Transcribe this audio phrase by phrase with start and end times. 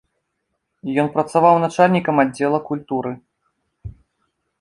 [1.01, 3.13] Ён працаваў начальнікам аддзела культуры.